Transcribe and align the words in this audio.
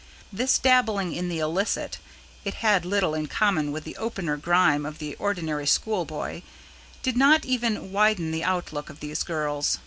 This 0.33 0.57
dabbling 0.57 1.13
in 1.13 1.29
the 1.29 1.37
illicit 1.37 1.99
it 2.43 2.55
had 2.55 2.85
little 2.85 3.13
in 3.13 3.27
common 3.27 3.71
with 3.71 3.83
the 3.83 3.95
opener 3.97 4.35
grime 4.35 4.83
of 4.83 4.97
the 4.97 5.15
ordinary 5.17 5.67
schoolboy 5.67 6.41
did 7.03 7.15
not 7.15 7.45
even 7.45 7.91
widen 7.91 8.31
the 8.31 8.43
outlook 8.43 8.89
of 8.89 8.99
these 8.99 9.21
girls. 9.21 9.77